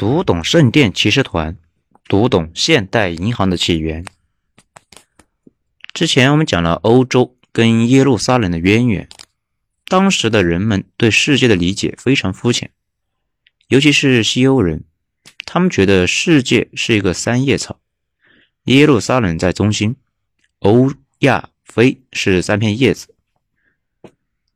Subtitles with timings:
[0.00, 1.58] 读懂圣殿骑士团，
[2.08, 4.06] 读懂现代银行的起源。
[5.92, 9.10] 之前我们讲了欧洲跟耶路撒冷的渊源。
[9.84, 12.70] 当时的人们对世界的理解非常肤浅，
[13.68, 14.84] 尤其是西欧人，
[15.44, 17.78] 他们觉得世界是一个三叶草，
[18.64, 19.96] 耶路撒冷在中心，
[20.60, 23.14] 欧亚非是三片叶子。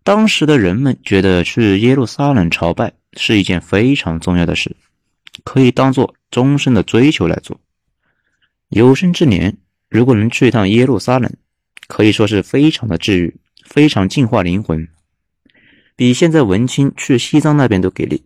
[0.03, 4.75] 当时的人们觉得去耶路撒冷朝拜是一件非常重要的事。
[5.43, 7.61] 可以当做终身的追求来做。
[8.69, 9.57] 有生之年，
[9.89, 11.33] 如果能去一趟耶路撒冷，
[11.87, 14.89] 可以说是非常的治愈，非常净化灵魂，
[15.97, 18.23] 比现在文青去西藏那边都给力。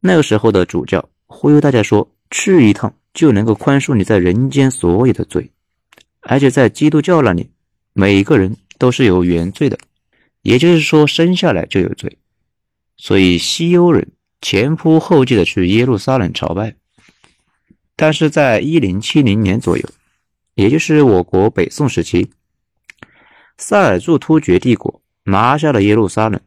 [0.00, 5.50] 那个时候的主教忽悠大家说，去一趟就能够宽恕你在人间所有的罪，
[6.20, 7.48] 而且在基督教那里，
[7.92, 9.78] 每个人都是有原罪的，
[10.42, 12.18] 也就是说生下来就有罪，
[12.96, 14.06] 所以西欧人。
[14.44, 16.76] 前仆后继的去耶路撒冷朝拜，
[17.96, 19.88] 但是在一零七零年左右，
[20.52, 22.30] 也就是我国北宋时期，
[23.56, 26.38] 塞尔柱突厥帝国拿下了耶路撒冷。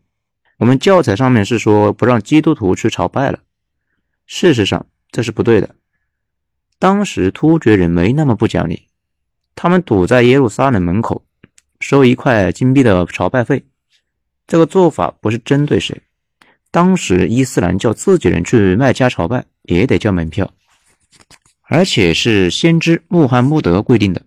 [0.57, 3.39] 我们教材上面是说不让基督徒去朝拜了，
[4.27, 5.73] 事实上这是不对的。
[6.77, 8.83] 当时突厥人没那么不讲理，
[9.55, 11.25] 他们堵在耶路撒冷门口，
[11.79, 13.65] 收一块金币的朝拜费。
[14.45, 16.03] 这个做法不是针对谁。
[16.71, 20.53] 当时伊斯兰教自己人去麦加朝拜也得交门票，
[21.63, 24.21] 而且是先知穆罕默德规定的，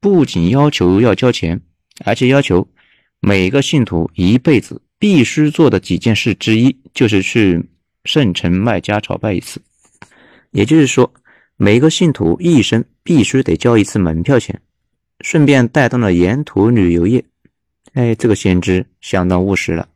[0.00, 1.60] 不仅要求要交钱，
[2.04, 2.68] 而且要求
[3.20, 7.64] 每个信徒一辈子必须做的几件事之一就是去
[8.04, 9.60] 圣城麦加朝拜一次。
[10.50, 11.12] 也就是说，
[11.56, 14.60] 每个信徒一生必须得交一次门票钱，
[15.20, 17.24] 顺便带动了沿途旅游业。
[17.94, 19.88] 哎，这个先知相当务实了。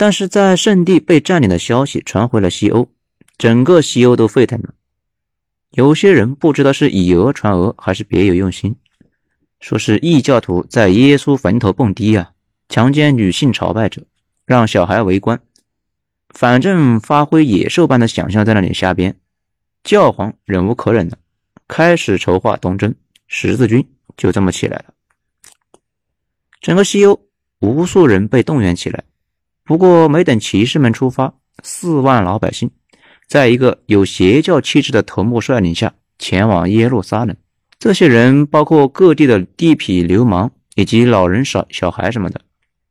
[0.00, 2.88] 但是在圣地被占领的消息传回了西欧，
[3.36, 4.72] 整个西欧都沸腾了。
[5.72, 8.74] 有些人不知道是以讹传讹还是别有用心，
[9.60, 12.32] 说是异教徒在耶稣坟头蹦迪啊，
[12.70, 14.06] 强奸女性朝拜者，
[14.46, 15.38] 让小孩围观，
[16.30, 19.14] 反正发挥野兽般的想象在那里瞎编。
[19.84, 21.18] 教皇忍无可忍了，
[21.68, 22.94] 开始筹划东征，
[23.26, 24.94] 十字军就这么起来了。
[26.62, 27.20] 整个西欧
[27.58, 29.04] 无数人被动员起来。
[29.70, 31.32] 不过，没等骑士们出发，
[31.62, 32.72] 四万老百姓
[33.28, 37.36] 在一个有邪教气质的头目率领下前往耶路撒冷。
[37.78, 42.40] 这些人包括各地的地痞流氓以及老人、少小孩什么的，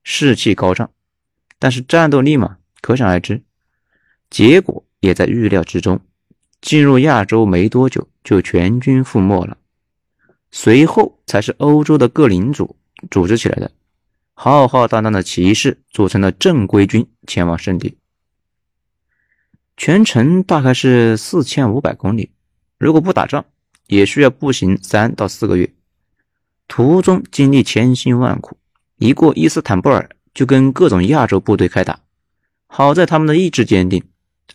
[0.05, 0.89] 士气高涨。
[1.59, 3.43] 但是战斗力嘛，可想而知。
[4.29, 5.99] 结果也在预料之中，
[6.61, 9.57] 进入亚洲没多久就全军覆没了。
[10.49, 12.77] 随后才是欧洲的各领主
[13.11, 13.69] 组织起来的。
[14.41, 17.97] 浩浩荡荡的骑士组成了正规军前往圣地，
[19.75, 22.31] 全程大概是四千五百公里，
[22.77, 23.43] 如果不打仗，
[23.87, 25.73] 也需要步行三到四个月。
[26.69, 28.57] 途中经历千辛万苦，
[28.95, 31.99] 一过伊斯坦布尔就跟各种亚洲部队开打。
[32.65, 34.01] 好在他们的意志坚定，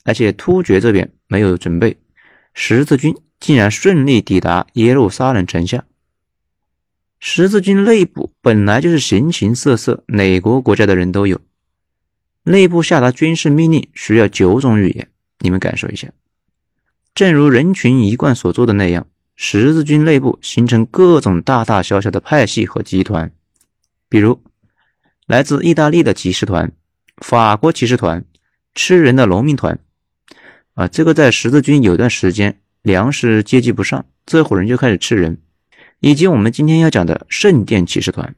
[0.02, 1.98] 而且突厥这边没有准备，
[2.54, 5.84] 十字军竟然顺利抵达耶路撒冷城下。
[7.26, 11.40] 十字军内部本来就是形形色色，哪国国家的人都有。
[12.42, 15.08] 内部下达军事命令需要九种语言，
[15.38, 16.08] 你们感受一下。
[17.14, 23.32] 正如人群一贯所做的那样，十字军内部形成各种大大小小的派系和集团，
[24.10, 24.42] 比如
[25.26, 26.70] 来自意大利的骑士团、
[27.16, 28.22] 法国骑士团、
[28.74, 29.78] 吃人的农民团。
[30.74, 35.38] 啊，这个在十字军有段时间粮食接济不上，这伙人就开始吃人。
[36.04, 38.34] 以及我们今天要讲的圣殿骑士团，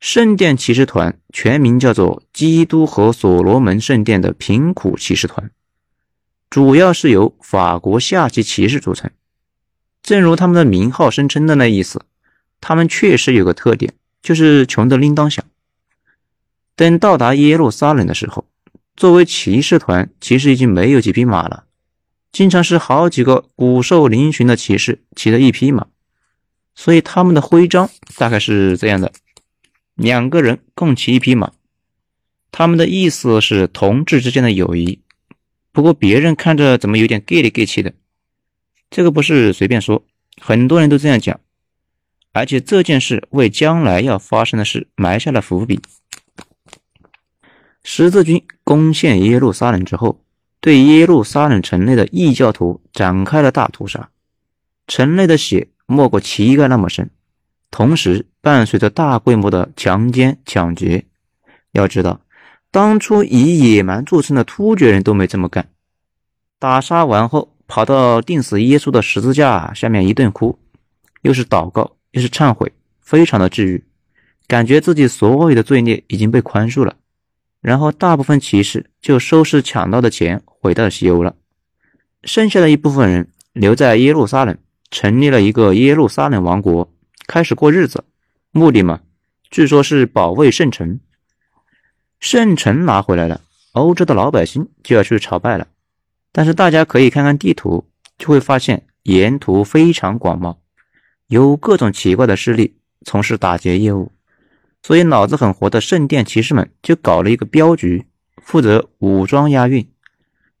[0.00, 5.50] 圣殿骑士团全名叫做基督和所罗门圣殿的贫苦骑士团，
[6.50, 9.10] 主要是由法国下级骑士组成。
[10.02, 12.04] 正如他们的名号声称的那意思，
[12.60, 15.42] 他们确实有个特点，就是穷得铃铛响。
[16.76, 18.44] 等到达耶路撒冷的时候，
[18.94, 21.64] 作为骑士团，其实已经没有几匹马了，
[22.30, 25.86] 经常是好几个骨瘦嶙峋的骑士骑着一匹马。
[26.74, 29.12] 所以他们的徽章大概是这样的：
[29.94, 31.52] 两个人共骑一匹马，
[32.50, 35.00] 他们的意思是同志之间的友谊。
[35.70, 37.92] 不过别人看着怎么有点 gay 里 gay 气的？
[38.90, 40.04] 这个不是随便说，
[40.40, 41.40] 很多人都这样讲。
[42.32, 45.80] 而且这件事为将来要发生的事埋下了伏笔。
[47.84, 50.24] 十字军攻陷耶路撒冷之后，
[50.60, 54.08] 对耶路撒冷城内的异教徒展开了大屠杀，
[54.86, 55.68] 城内的血。
[55.92, 57.10] 没过膝盖那么深，
[57.70, 61.04] 同时伴随着大规模的强奸抢劫。
[61.72, 62.20] 要知道，
[62.70, 65.68] 当初以野蛮著称的突厥人都没这么干，
[66.58, 70.58] 打杀完后，跑到钉死耶稣的十字架下面一顿哭，
[71.22, 73.84] 又是祷告又是忏悔，非常的治愈，
[74.46, 76.96] 感觉自己所有的罪孽已经被宽恕了。
[77.60, 81.36] 然后大部分骑士就收拾抢到的钱，回到西欧了。
[82.24, 84.58] 剩下的一部分人留在耶路撒冷，
[84.92, 86.92] 成立了一个耶路撒冷王国，
[87.26, 88.04] 开始过日子。
[88.50, 89.00] 目的嘛，
[89.50, 91.00] 据说是保卫圣城。
[92.20, 93.40] 圣城拿回来了，
[93.72, 95.66] 欧洲的老百姓就要去朝拜了。
[96.30, 100.58] 但是大家可以看看地图，就会发现沿途非常广袤，
[101.26, 104.12] 有各种奇怪的势力从事打劫业务。
[104.82, 108.04] 所以脑子很活的圣殿骑士们就搞了一个镖局，
[108.42, 109.90] 负责武装押运，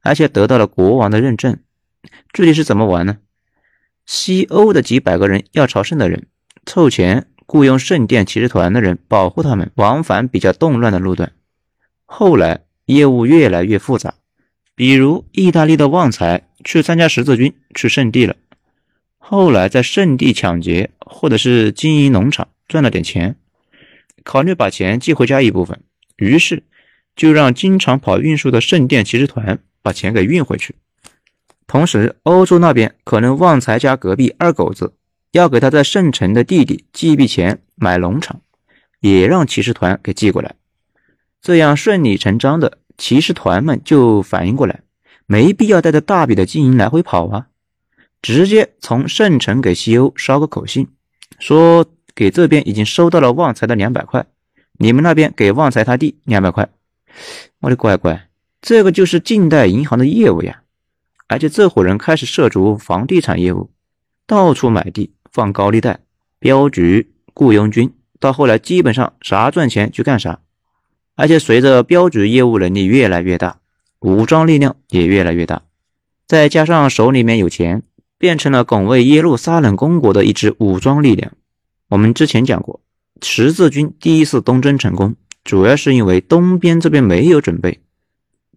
[0.00, 1.58] 而且得到了国王的认证。
[2.32, 3.18] 具体是怎么玩呢？
[4.14, 6.26] 西欧的几百个人要朝圣的人，
[6.66, 11.32] 凑钱雇佣圣殿骑士团的人保护他们往返比较动乱的路段。
[12.04, 14.16] 后来业务越来越复杂，
[14.74, 18.36] 比如意大利的旺财去参加十字军去圣地了，
[19.16, 23.36] 后来在圣地抢劫或者是经营农场赚了点钱。
[24.22, 25.80] 考虑把钱寄回家一部分，
[26.16, 26.64] 于是
[27.16, 30.74] 就让经常跑运输的圣殿骑士团把钱给运回去。
[31.72, 34.92] 同时，欧洲那边可能旺财家隔壁二狗子
[35.30, 38.42] 要给他在圣城的弟弟寄一笔钱买农场，
[39.00, 40.54] 也让骑士团给寄过来。
[41.40, 44.80] 这样顺理成章的，骑士团们就反应过来，
[45.24, 47.46] 没必要带着大笔的金银来回跑啊，
[48.20, 50.88] 直接从圣城给西欧捎个口信，
[51.38, 51.86] 说。
[52.14, 54.26] 给这边已经收到了旺财的两百块，
[54.72, 56.68] 你们那边给旺财他弟两百块。
[57.60, 58.28] 我的乖乖，
[58.60, 60.61] 这个就是近代银行的业务呀！
[61.32, 63.70] 而且这伙人开始涉足房地产业务，
[64.26, 66.00] 到处买地放高利贷，
[66.38, 70.40] 镖局、雇佣军，到后来基本上啥赚钱就干啥。
[71.14, 73.60] 而且随着镖局业务能力越来越大，
[74.00, 75.62] 武装力量也越来越大，
[76.26, 77.82] 再加上手里面有钱，
[78.18, 81.32] 变成了拱卫耶路撒冷公国的一支武装力量。
[81.88, 82.80] 我们之前讲过，
[83.22, 87.80] 十字军第一次东征成功，主要是因为东边这边没有准备。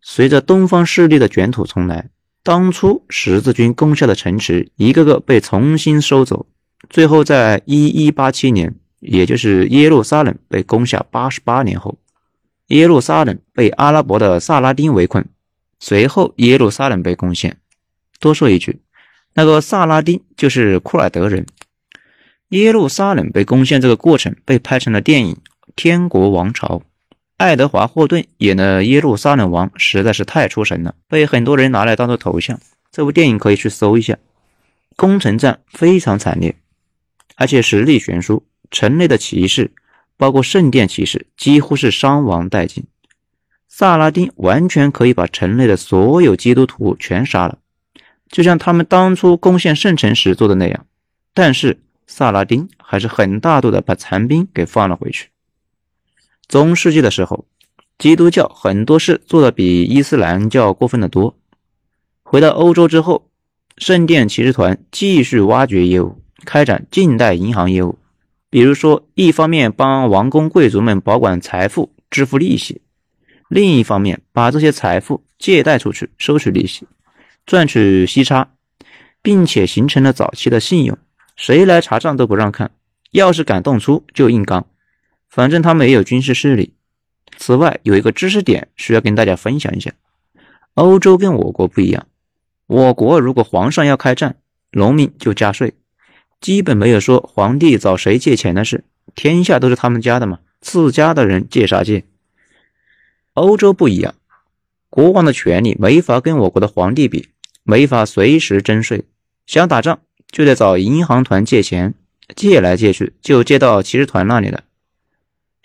[0.01, 2.10] 随着东方势力的卷土重来，
[2.45, 6.45] 当初十字军攻下的城池一个个被重新收走，
[6.92, 11.97] 最后在一一八七年，也就是耶路撒冷被攻下八十八年后，
[12.68, 15.25] 耶路撒冷被阿拉伯的萨拉丁围困，
[15.80, 17.57] 随后耶路撒冷被攻陷。
[18.19, 18.80] 多说一句，
[19.33, 21.47] 那个萨拉丁就是库尔德人。
[22.50, 25.33] 耶路撒冷被攻陷这个过程被拍成了电影
[25.75, 26.68] 《天国王朝》，
[27.37, 32.59] 爱德华霍顿演的耶路撒冷王实在是太出神了，被很多人拿来当做头像。
[32.91, 34.17] 这部电影可以去搜一下。
[34.95, 36.55] 攻城战非常惨烈，
[37.35, 39.71] 而且实力悬殊，城内的骑士，
[40.15, 42.85] 包括圣殿骑士，几乎是伤亡殆尽。
[43.67, 47.57] 萨拉丁完全可以把城内的所有基督徒全杀了，
[48.29, 50.85] 就像他们当初攻陷圣城时做的那样。
[51.33, 51.79] 但是。
[52.07, 55.29] 萨拉丁还是很大度的把残兵给放了回去。
[56.47, 57.45] 中世纪的时候，
[57.97, 61.36] 基督教很多事做的比伊斯兰教过分的多。
[62.24, 63.30] 回到欧洲之后，
[63.77, 67.97] 圣殿骑士团继续挖掘业务，开展近代银行业务。
[68.50, 72.81] 比如说，一方面帮王公贵族们保管财富，支付利息；
[73.50, 76.88] 另一方面把这些财富借贷出去，收取利息，
[77.45, 78.49] 赚取息差，
[79.21, 80.97] 并且形成了早期的信用。
[81.35, 82.71] 谁来查账都不让看，
[83.11, 84.66] 要是敢动粗就硬刚。
[85.35, 86.73] 反正他们也有军事势力。
[87.37, 89.92] 此外，有一个知识点需要跟大家分享一下：
[90.75, 92.07] 欧洲跟我国不一样，
[92.68, 94.37] 我国如果皇上要开战，
[94.71, 95.73] 农民就加税，
[96.39, 102.06] 基本没有说皇帝找谁借钱的事，天下都是他们家的嘛，自家的人借啥借？
[103.33, 104.15] 欧洲不一样，
[104.89, 107.27] 国王的权力没法跟我国的皇帝比，
[107.63, 109.04] 没法随时征税，
[109.45, 109.99] 想打仗。
[110.31, 111.94] 就得找银行团借钱，
[112.35, 114.65] 借来借去就借到骑士团那里了。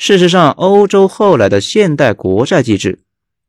[0.02, 3.00] 事实上，欧洲后来的现代国债机制、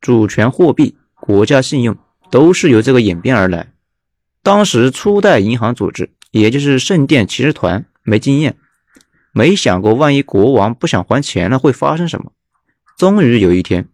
[0.02, 1.98] 主权货币、国家信用
[2.30, 3.72] 都是由这个演变而来。
[4.44, 8.58] 当时初代银行组织，也就是圣殿骑士团，没经验，
[9.32, 12.34] 没想过万一国王不想还钱了会发生什么。
[12.98, 13.88] 终于有一天，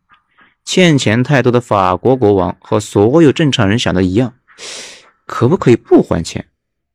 [0.65, 4.33] 欠钱太多的法国国王和所有正常人想的一样，
[5.27, 6.47] 可不可以不还钱？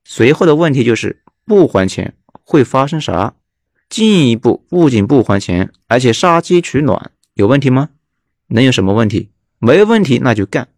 [0.03, 3.35] 随后的问题就是不还钱会发生啥？
[3.93, 7.91] 进一步不仅不还钱，而且杀鸡取卵，有问题吗？
[8.47, 9.29] 能有什么问题？
[9.59, 10.69] 没问题，那就干。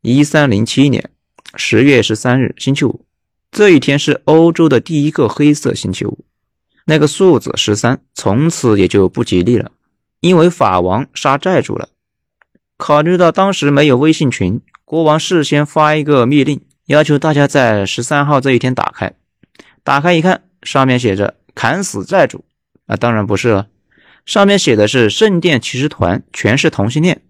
[0.00, 1.10] 一三零七年
[1.54, 3.04] 十月十三日，星期五，
[3.52, 6.24] 这一天是欧洲的第一个黑色星期五。
[6.86, 9.70] 那个数字十三从此也就不吉利了，
[10.18, 11.90] 因为法王杀债主了。
[12.76, 19.14] 考虑到当时没有微信群，国王事先发一个密令，要求大家在十三号这一天打开。
[19.84, 22.44] 打开一看，上面写着“砍死债主”，
[22.86, 23.68] 啊，当然不是了，
[24.26, 27.22] 上面写的是圣殿骑士团全是同性恋。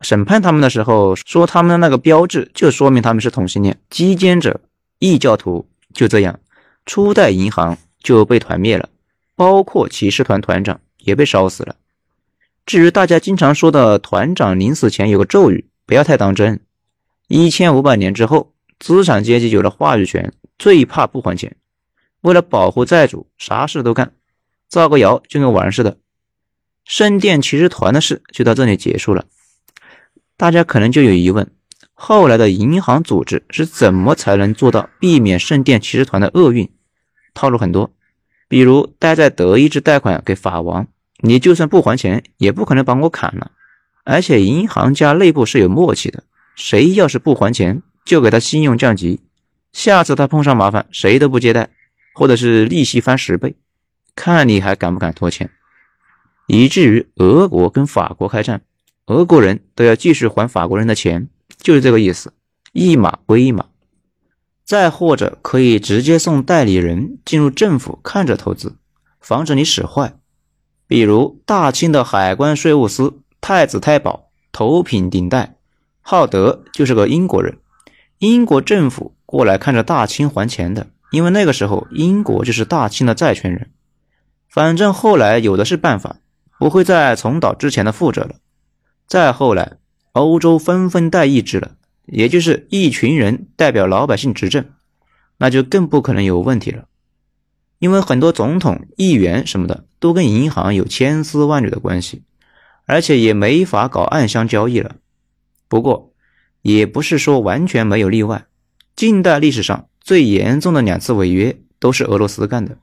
[0.00, 3.78] 审判他们的时候说，他们的那个标志就说明他们是同性恋。
[3.88, 4.60] 击奸者
[4.98, 6.38] 异教徒就这样，
[6.84, 8.88] 初代银行就被团灭了，
[9.34, 11.76] 包括骑士团团长也被烧死了。
[12.66, 16.60] 至于大家经常说的团长临死前有个咒语，不要太当真。
[17.28, 21.56] 一千五百年之后，资产阶级有了话语权，最怕不还钱。
[22.24, 24.14] 为了保护债主，啥事都干，
[24.66, 25.98] 造个谣就跟玩似的。
[26.86, 29.26] 圣殿骑士团的事就到这里结束了。
[30.38, 31.50] 大家可能就有疑问：
[31.92, 36.70] 后来的银行组织是怎么才能做到避免圣殿骑士团的厄运？
[37.34, 37.92] 套路很多，
[38.48, 40.86] 比如待在德意志贷款给法王。
[41.18, 43.50] 你就算不还钱，也不可能把我砍了。
[44.02, 46.24] 而且银行家内部是有默契的，
[46.56, 49.20] 谁要是不还钱，就给他信用降级，
[49.74, 51.68] 下次他碰上麻烦，谁都不接待，
[52.14, 53.56] 或者是利息翻十倍，
[54.14, 55.50] 看你还敢不敢拖欠。
[56.46, 58.62] 以至于俄国跟法国开战，
[59.06, 61.28] 俄国人都要继续还法国人的钱，
[61.58, 62.32] 就是这个意思，
[62.72, 63.66] 一码归一码。
[64.64, 68.76] 再或者可以直接送代理人进入政府看着投资，
[69.20, 70.16] 防止你使坏。
[70.86, 75.56] 比如大清的海关税务司太子太保头品顶戴
[76.00, 77.58] 浩德就是个英国人，
[78.18, 83.70] 英国政府过来看着大清还钱的，因为那个时候英国就是大清的债权人。
[84.48, 86.16] 反正后来有的是办法，
[86.58, 88.34] 不会再重蹈之前的覆辙了。
[89.06, 89.78] 再后来，
[90.12, 94.64] 欧洲纷纷代议制了，也就是一群人代表老百姓执政，
[95.38, 96.86] 那就更不可能有问题了。
[97.78, 102.22] 因为很多总统、议员什么的都跟银行有千丝万缕的关系，
[102.86, 104.96] 而且也没法搞暗箱交易了。
[105.68, 106.12] 不过，
[106.62, 108.46] 也不是说完全没有例外。
[108.96, 112.76] 近代历史上最严重的两次违约都是俄罗斯干的，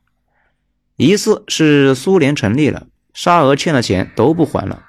[0.97, 4.83] 一次是苏联成立了，沙俄欠的钱都不还了，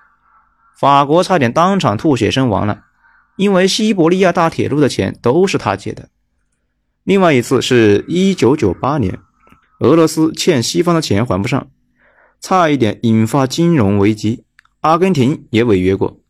[0.78, 2.84] 法国差点当场吐血身亡了，
[3.36, 6.08] 因为西伯利亚大铁路的钱都是他借的。
[7.04, 9.18] 另外一次是一九九八年。
[9.80, 11.66] 俄罗斯欠西方的钱还不上，
[12.40, 14.44] 差一点引发金融危机。
[14.80, 16.20] 阿根廷也违约过，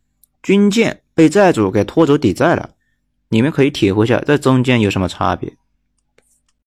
[0.41, 2.71] 军舰被债主给拖走抵债了。
[3.29, 5.53] 你们可以体会一下这中间有什么差别。